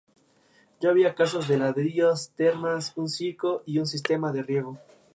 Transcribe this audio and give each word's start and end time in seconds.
Ya 0.79 0.89
había 0.89 1.13
casas 1.13 1.47
de 1.47 1.59
ladrillos, 1.59 2.31
termas, 2.35 2.91
un 2.95 3.07
circo, 3.07 3.61
y 3.67 3.77
un 3.77 3.85
sistema 3.85 4.31
de 4.31 4.41
riego. 4.41 4.79